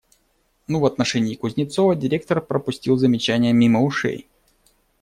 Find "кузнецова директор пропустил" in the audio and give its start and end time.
1.35-2.97